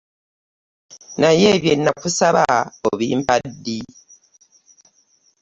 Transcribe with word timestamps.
Naye 1.21 1.49
bye 1.61 1.73
nakusaba 1.83 2.43
obimpa 2.89 3.35
ddi? 3.51 3.79